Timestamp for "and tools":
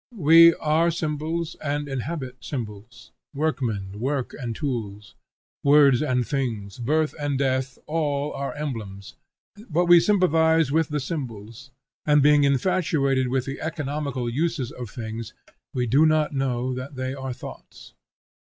4.33-5.13